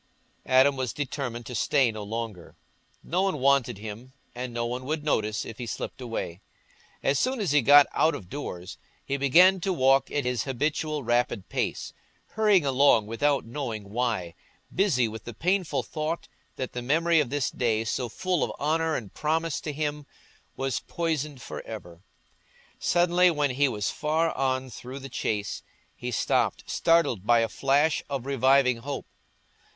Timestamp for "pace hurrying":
11.49-12.65